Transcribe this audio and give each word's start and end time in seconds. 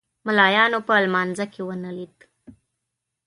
ملایانو 0.25 0.79
په 0.87 0.93
لمانځه 1.03 1.45
کې 1.53 1.61
ونه 1.65 1.91
لید. 1.97 2.17